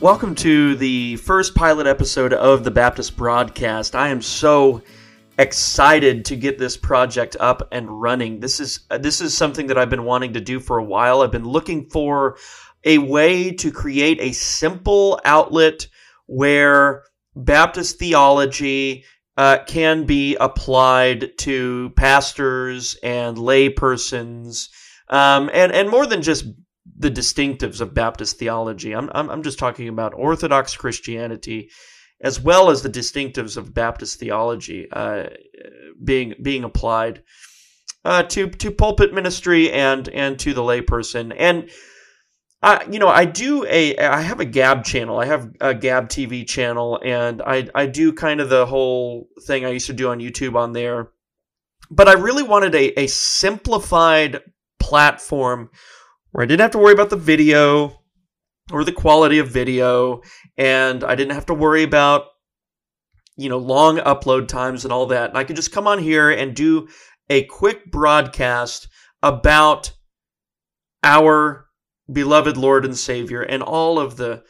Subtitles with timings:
[0.00, 3.96] Welcome to the first pilot episode of the Baptist broadcast.
[3.96, 4.80] I am so
[5.40, 8.38] excited to get this project up and running.
[8.38, 11.20] This is this is something that I've been wanting to do for a while.
[11.20, 12.36] I've been looking for
[12.84, 15.88] a way to create a simple outlet
[16.26, 17.02] where
[17.34, 19.04] Baptist theology
[19.36, 24.68] uh, can be applied to pastors and laypersons,
[25.08, 26.44] um, and and more than just
[26.98, 28.94] the distinctives of Baptist theology.
[28.94, 31.70] I'm, I'm, I'm just talking about Orthodox Christianity
[32.20, 35.24] as well as the distinctives of Baptist theology uh,
[36.02, 37.22] being being applied
[38.04, 41.32] uh, to to pulpit ministry and and to the layperson.
[41.36, 41.70] And
[42.60, 45.18] I, you know, I do a I have a Gab channel.
[45.18, 49.64] I have a Gab TV channel, and I I do kind of the whole thing
[49.64, 51.10] I used to do on YouTube on there.
[51.90, 54.40] But I really wanted a, a simplified
[54.80, 55.70] platform
[56.32, 58.00] where I didn't have to worry about the video
[58.70, 60.22] or the quality of video,
[60.56, 62.26] and I didn't have to worry about
[63.36, 65.30] you know long upload times and all that.
[65.30, 66.88] And I could just come on here and do
[67.30, 68.88] a quick broadcast
[69.22, 69.92] about
[71.02, 71.66] our
[72.12, 74.42] beloved Lord and Savior and all of the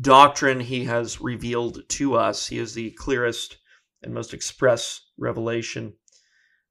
[0.00, 2.48] doctrine he has revealed to us.
[2.48, 3.58] He is the clearest
[4.02, 5.94] and most express revelation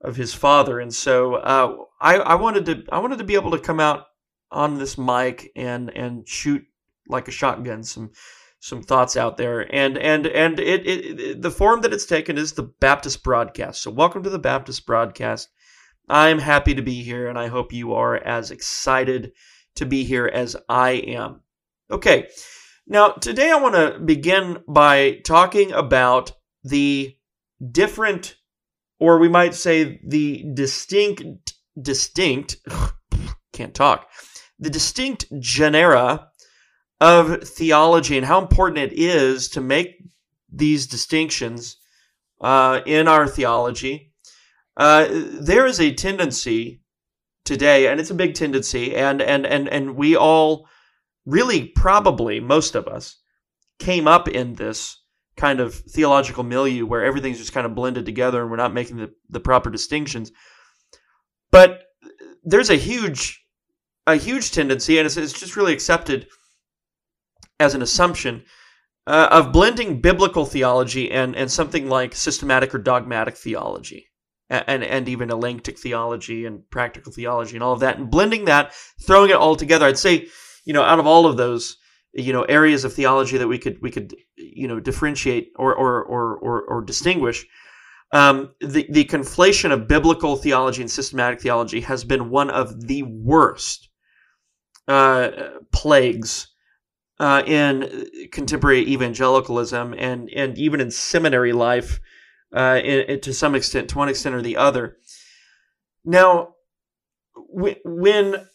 [0.00, 3.52] of his Father, and so uh, I, I wanted to I wanted to be able
[3.52, 4.06] to come out
[4.52, 6.62] on this mic and and shoot
[7.08, 8.10] like a shotgun some
[8.60, 12.38] some thoughts out there and and and it, it, it, the form that it's taken
[12.38, 13.82] is the Baptist broadcast.
[13.82, 15.48] So welcome to the Baptist broadcast.
[16.08, 19.32] I'm happy to be here and I hope you are as excited
[19.76, 21.40] to be here as I am.
[21.90, 22.28] Okay.
[22.86, 27.16] Now, today I want to begin by talking about the
[27.70, 28.36] different
[29.00, 32.58] or we might say the distinct distinct
[33.52, 34.08] can't talk
[34.62, 36.28] the distinct genera
[37.00, 39.96] of theology and how important it is to make
[40.52, 41.78] these distinctions
[42.40, 44.12] uh, in our theology.
[44.76, 46.80] Uh, there is a tendency
[47.44, 50.68] today, and it's a big tendency, and and and and we all
[51.26, 53.16] really probably most of us
[53.80, 54.96] came up in this
[55.36, 58.96] kind of theological milieu where everything's just kind of blended together and we're not making
[58.96, 60.30] the, the proper distinctions.
[61.50, 61.80] But
[62.44, 63.41] there's a huge
[64.06, 66.26] a huge tendency, and it's, it's just really accepted
[67.60, 68.44] as an assumption,
[69.06, 74.06] uh, of blending biblical theology and, and something like systematic or dogmatic theology.
[74.50, 78.74] And, and even elenctic theology and practical theology and all of that, and blending that,
[79.00, 79.86] throwing it all together.
[79.86, 80.26] I'd say,
[80.66, 81.78] you know, out of all of those,
[82.12, 86.04] you know, areas of theology that we could we could you know differentiate or or
[86.04, 87.46] or or, or distinguish,
[88.12, 93.04] um, the the conflation of biblical theology and systematic theology has been one of the
[93.04, 93.88] worst
[94.88, 95.30] uh,
[95.72, 96.48] plagues
[97.20, 102.00] uh, in contemporary evangelicalism and and even in seminary life
[102.54, 104.96] uh, in, in, to some extent, to one extent or the other.
[106.04, 106.54] Now,
[107.34, 108.46] when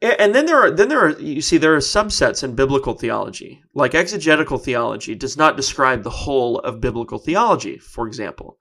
[0.00, 3.60] and then there are then there are you see there are subsets in biblical theology
[3.74, 8.58] like exegetical theology does not describe the whole of biblical theology for example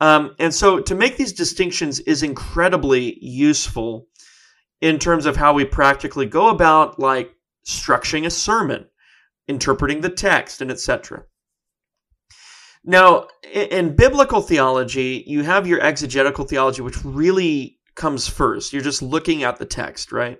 [0.00, 4.06] um, and so to make these distinctions is incredibly useful
[4.80, 7.34] in terms of how we practically go about like
[7.66, 8.86] structuring a sermon,
[9.48, 11.24] interpreting the text, and etc.
[12.84, 18.72] Now, in biblical theology, you have your exegetical theology, which really comes first.
[18.72, 20.38] You're just looking at the text, right?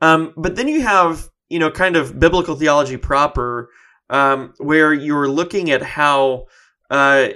[0.00, 3.70] Um, but then you have, you know, kind of biblical theology proper,
[4.08, 6.46] um, where you're looking at how,
[6.90, 7.28] uh,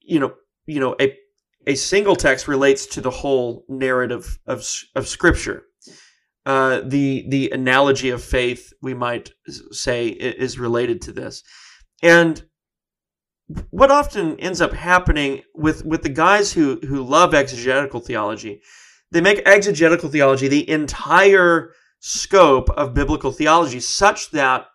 [0.00, 0.34] you know,
[0.66, 1.16] you know, a
[1.66, 5.64] a single text relates to the whole narrative of, of Scripture.
[6.44, 9.30] Uh, the the analogy of faith, we might
[9.72, 11.42] say, is related to this,
[12.02, 12.44] and
[13.70, 18.62] what often ends up happening with with the guys who who love exegetical theology,
[19.10, 24.66] they make exegetical theology the entire scope of biblical theology, such that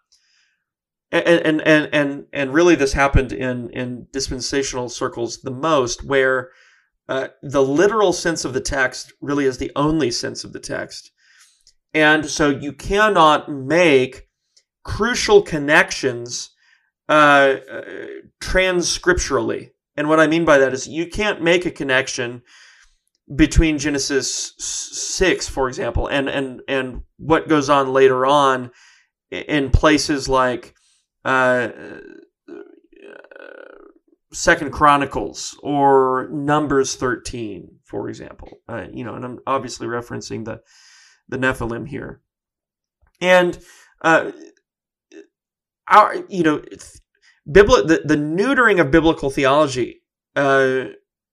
[1.12, 6.52] and and and and really this happened in in dispensational circles the most where
[7.12, 11.12] uh, the literal sense of the text really is the only sense of the text.
[11.94, 14.30] And so you cannot make
[14.86, 16.52] crucial connections
[17.10, 17.82] uh, uh,
[18.40, 19.72] transcripturally.
[19.98, 22.44] And what I mean by that is you can't make a connection
[23.36, 28.72] between Genesis 6, for example, and, and, and what goes on later on
[29.32, 30.76] in places like
[31.26, 31.72] uh,
[34.34, 38.50] Second Chronicles or Numbers 13, for example.
[38.68, 40.62] Uh, you know, and I'm obviously referencing the
[41.28, 42.22] the Nephilim here.
[43.20, 43.58] And
[44.02, 44.32] uh,
[45.88, 46.62] our you know
[47.50, 50.02] bibli- the, the neutering of biblical theology
[50.36, 50.86] uh,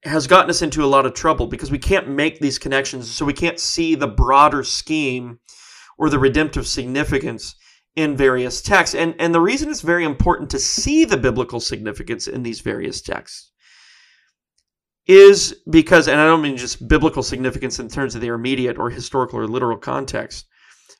[0.04, 3.24] has gotten us into a lot of trouble because we can't make these connections so
[3.24, 5.38] we can't see the broader scheme
[5.98, 7.54] or the redemptive significance
[7.98, 12.26] in various texts and and the reason it's very important to see the biblical significance
[12.26, 13.52] in these various texts
[15.06, 18.88] is because and I don't mean just biblical significance in terms of their immediate or
[18.88, 20.46] historical or literal context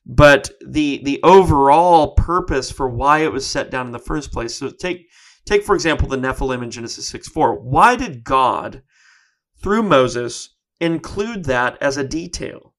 [0.09, 4.57] but the the overall purpose for why it was set down in the first place.
[4.57, 5.07] So take
[5.45, 7.61] take for example the Nephilim in Genesis 6 4.
[7.61, 8.83] Why did God,
[9.63, 12.75] through Moses, include that as a detail?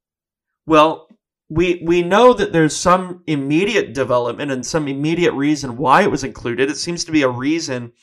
[0.65, 1.07] Well,
[1.49, 6.23] we we know that there's some immediate development and some immediate reason why it was
[6.23, 6.69] included.
[6.69, 7.93] It seems to be a reason,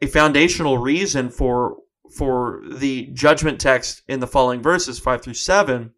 [0.00, 1.76] a foundational reason for
[2.16, 5.92] for the judgment text in the following verses five through seven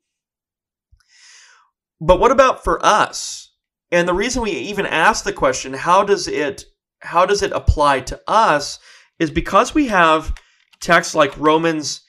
[2.00, 3.52] but what about for us?
[3.90, 6.64] And the reason we even ask the question, how does it
[7.00, 8.80] how does it apply to us
[9.20, 10.34] is because we have
[10.80, 12.00] texts like Romans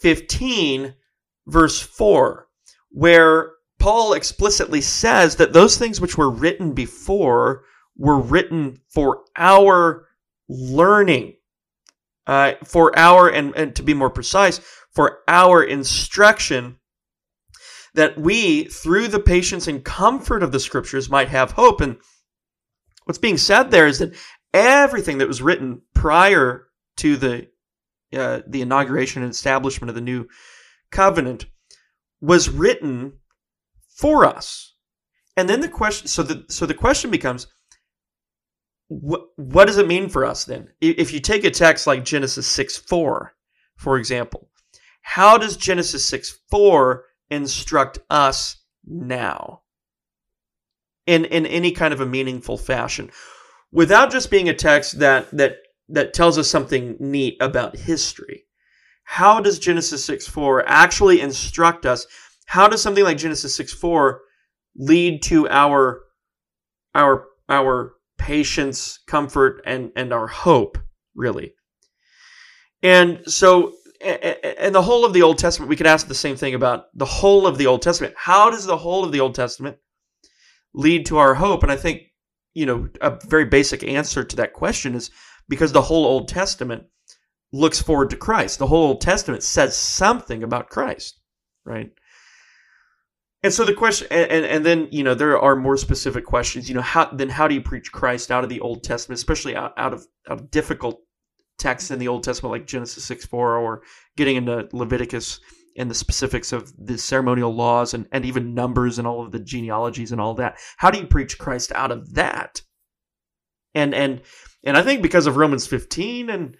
[0.00, 0.94] 15
[1.46, 2.48] verse 4
[2.90, 3.52] where
[3.86, 7.62] Paul explicitly says that those things which were written before
[7.96, 10.08] were written for our
[10.48, 11.34] learning,
[12.26, 14.60] uh, for our, and, and to be more precise,
[14.90, 16.80] for our instruction,
[17.94, 21.80] that we, through the patience and comfort of the scriptures, might have hope.
[21.80, 21.98] And
[23.04, 24.16] what's being said there is that
[24.52, 26.66] everything that was written prior
[26.96, 27.46] to the
[28.12, 30.26] uh, the inauguration and establishment of the new
[30.90, 31.46] covenant
[32.20, 33.20] was written
[33.96, 34.74] for us.
[35.36, 37.46] And then the question, so the so the question becomes,
[38.88, 40.68] what what does it mean for us then?
[40.80, 43.34] If you take a text like Genesis six four,
[43.76, 44.48] for example,
[45.02, 48.56] how does Genesis six four instruct us
[48.86, 49.62] now
[51.06, 53.10] in in any kind of a meaningful fashion
[53.72, 55.56] without just being a text that that
[55.88, 58.44] that tells us something neat about history
[59.04, 62.06] how does genesis 6 4 actually instruct us
[62.46, 64.20] how does something like genesis 6 4
[64.76, 66.00] lead to our
[66.94, 70.78] our our patience comfort and and our hope
[71.14, 71.52] really
[72.82, 76.54] and so and the whole of the Old Testament, we could ask the same thing
[76.54, 78.14] about the whole of the Old Testament.
[78.16, 79.78] How does the whole of the Old Testament
[80.74, 81.62] lead to our hope?
[81.62, 82.02] And I think,
[82.54, 85.10] you know, a very basic answer to that question is
[85.48, 86.84] because the whole Old Testament
[87.52, 88.58] looks forward to Christ.
[88.58, 91.20] The whole Old Testament says something about Christ,
[91.64, 91.90] right?
[93.42, 96.68] And so the question, and, and then you know there are more specific questions.
[96.68, 99.54] You know, how then how do you preach Christ out of the Old Testament, especially
[99.54, 101.00] out, out of out of difficult
[101.58, 103.82] texts in the Old Testament, like Genesis 6 4, or
[104.16, 105.40] getting into Leviticus
[105.78, 109.38] and the specifics of the ceremonial laws and, and even numbers and all of the
[109.38, 110.58] genealogies and all that.
[110.78, 112.62] How do you preach Christ out of that?
[113.74, 114.22] And and
[114.64, 116.56] and I think because of Romans 15 and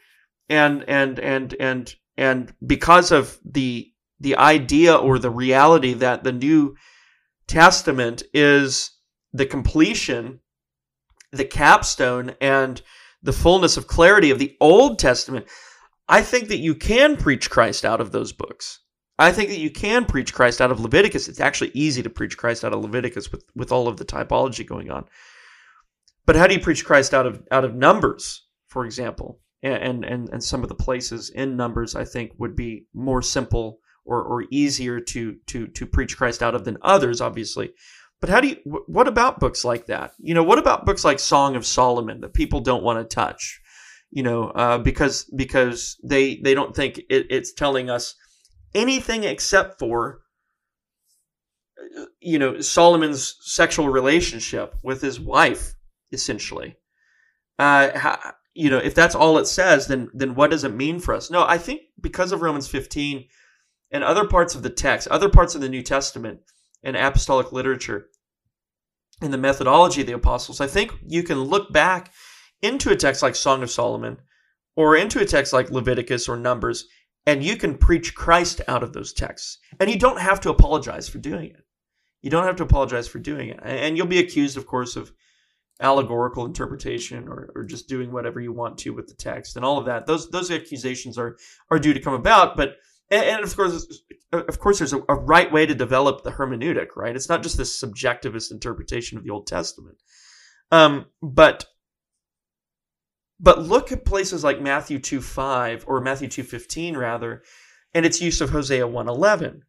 [0.48, 3.90] and and and and and because of the
[4.20, 6.76] the idea or the reality that the New
[7.46, 8.90] Testament is
[9.32, 10.40] the completion,
[11.32, 12.80] the capstone, and
[13.22, 15.46] the fullness of clarity of the Old Testament,
[16.08, 18.80] I think that you can preach Christ out of those books.
[19.18, 21.28] I think that you can preach Christ out of Leviticus.
[21.28, 24.66] It's actually easy to preach Christ out of Leviticus with, with all of the typology
[24.66, 25.06] going on.
[26.26, 29.40] But how do you preach Christ out of out of Numbers, for example?
[29.62, 33.78] And and and some of the places in Numbers I think would be more simple
[34.06, 37.72] or, or easier to to to preach Christ out of than others, obviously.
[38.20, 40.12] But how do you, what about books like that?
[40.18, 43.60] You know, what about books like Song of Solomon that people don't want to touch?
[44.10, 48.14] You know, uh, because because they they don't think it, it's telling us
[48.74, 50.20] anything except for
[52.20, 55.74] you know Solomon's sexual relationship with his wife,
[56.12, 56.76] essentially.
[57.58, 58.18] Uh, how,
[58.54, 61.30] you know, if that's all it says, then then what does it mean for us?
[61.30, 63.26] No, I think because of Romans 15
[63.96, 66.40] and other parts of the text, other parts of the New Testament,
[66.82, 68.10] and apostolic literature
[69.22, 72.12] and the methodology of the apostles, I think you can look back
[72.60, 74.18] into a text like Song of Solomon
[74.76, 76.86] or into a text like Leviticus or Numbers,
[77.24, 79.58] and you can preach Christ out of those texts.
[79.80, 81.64] And you don't have to apologize for doing it.
[82.20, 83.60] You don't have to apologize for doing it.
[83.62, 85.10] And you'll be accused, of course, of
[85.80, 89.78] allegorical interpretation or, or just doing whatever you want to with the text and all
[89.78, 90.06] of that.
[90.06, 91.36] Those those accusations are
[91.70, 92.76] are due to come about, but
[93.10, 96.96] and, and of course, of course, there's a, a, right way to develop the hermeneutic,
[96.96, 97.14] right?
[97.14, 99.98] It's not just this subjectivist interpretation of the Old Testament.
[100.72, 101.66] Um, but
[103.38, 107.42] but look at places like Matthew 2 5 or Matthew two fifteen rather,
[107.94, 109.62] and its use of Hosea one eleven.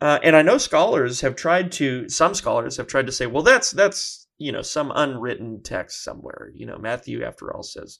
[0.00, 3.42] Uh, and I know scholars have tried to, some scholars have tried to say, well,
[3.42, 6.50] that's that's you know some unwritten text somewhere.
[6.54, 7.98] You know, Matthew, after all, says,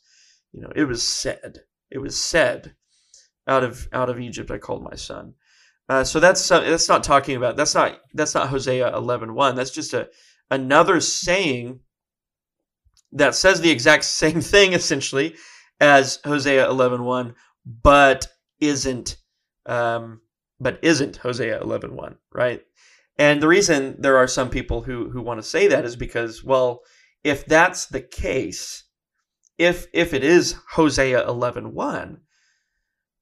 [0.53, 2.75] you know, it was said, it was said,
[3.47, 5.35] out of out of Egypt I called my son.
[5.89, 9.55] Uh, so that's uh, that's not talking about that's not that's not Hosea 11:1.
[9.55, 10.09] That's just a
[10.51, 11.81] another saying
[13.13, 15.37] that says the exact same thing essentially
[15.81, 17.35] as Hosea 11:1,
[17.83, 18.27] but
[18.61, 19.17] isn't
[19.67, 20.21] um,
[20.59, 22.63] but isn't Hosea 11:1, right?
[23.19, 26.43] And the reason there are some people who who want to say that is because,
[26.43, 26.83] well,
[27.23, 28.85] if that's the case,
[29.57, 32.19] if if it is Hosea 11:1,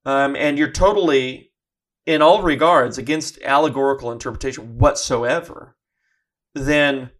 [0.04, 1.52] um, and you're totally,
[2.06, 5.76] in all regards, against allegorical interpretation whatsoever,
[6.54, 7.10] then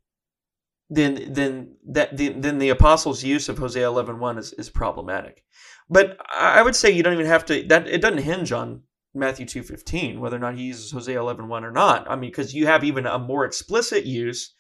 [0.91, 5.45] then then that then the apostles' use of Hosea 11:1 is is problematic.
[5.89, 8.83] But I would say you don't even have to that it doesn't hinge on
[9.15, 12.09] Matthew 2:15 whether or not he uses Hosea 11:1 or not.
[12.09, 14.55] I mean because you have even a more explicit use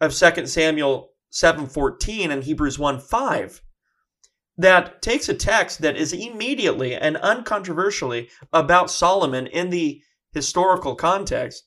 [0.00, 3.60] of 2 Samuel 7:14 and Hebrews 1:5
[4.58, 11.64] that takes a text that is immediately and uncontroversially about Solomon in the historical context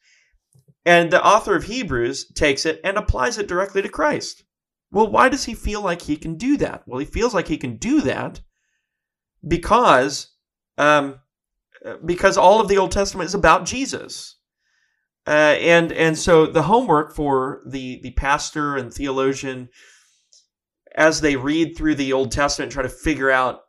[0.85, 4.43] and the author of Hebrews takes it and applies it directly to Christ.
[4.91, 6.83] Well, why does he feel like he can do that?
[6.87, 8.41] Well, he feels like he can do that
[9.47, 10.31] because
[10.77, 11.19] um,
[12.03, 14.37] because all of the Old Testament is about Jesus.
[15.27, 19.69] Uh, and and so the homework for the the pastor and theologian
[20.95, 23.61] as they read through the Old Testament try to figure out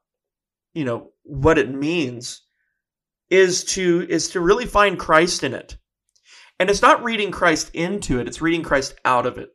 [0.75, 2.43] you know what it means
[3.31, 5.77] is to is to really find Christ in it.
[6.59, 9.51] And it's not reading Christ into it, it's reading Christ out of it.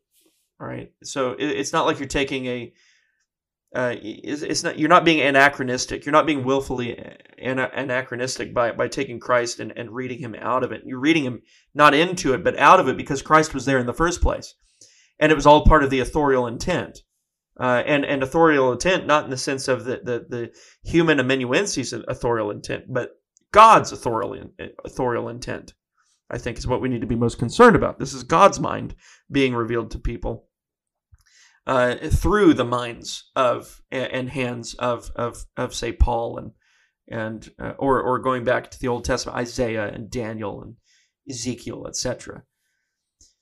[0.59, 0.91] All right.
[1.03, 2.73] So it's not like you're taking a
[3.75, 6.05] uh, it's, not you're not being anachronistic.
[6.05, 6.97] You're not being willfully
[7.37, 10.83] anachronistic by, by taking Christ and, and reading him out of it.
[10.85, 11.41] You're reading him
[11.73, 14.55] not into it, but out of it because Christ was there in the first place,
[15.19, 16.99] and it was all part of the authorial intent.
[17.57, 20.51] Uh, and and authorial intent, not in the sense of the the, the
[20.83, 23.11] human amanuensis authorial intent, but
[23.51, 24.51] God's authorial
[24.83, 25.73] authorial intent.
[26.29, 27.99] I think is what we need to be most concerned about.
[27.99, 28.95] This is God's mind
[29.31, 30.47] being revealed to people
[31.67, 36.51] uh, through the minds of and hands of of of say Paul and
[37.07, 40.75] and uh, or or going back to the Old Testament, Isaiah and Daniel and
[41.29, 42.43] Ezekiel, etc.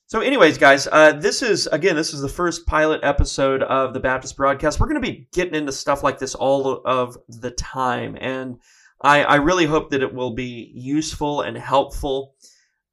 [0.06, 4.00] So, anyways, guys, uh, this is again, this is the first pilot episode of the
[4.00, 4.78] Baptist broadcast.
[4.78, 8.58] We're going to be getting into stuff like this all of the time, and
[9.00, 12.34] I, I really hope that it will be useful and helpful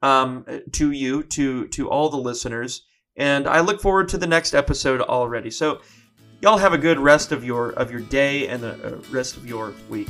[0.01, 2.85] um, to you, to to all the listeners.
[3.17, 5.51] And I look forward to the next episode already.
[5.51, 5.81] So
[6.41, 9.45] y'all have a good rest of your of your day and the uh, rest of
[9.45, 10.09] your week.